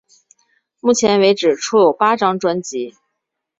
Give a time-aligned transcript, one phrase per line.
[0.79, 2.95] 目前为止出有八张专辑。